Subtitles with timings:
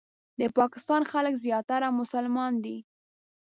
[0.39, 2.77] د پاکستان خلک زیاتره مسلمانان دي.